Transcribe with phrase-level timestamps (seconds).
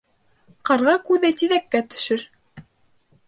[0.69, 2.23] Ҡарға күҙе тиҙәккә төшөр.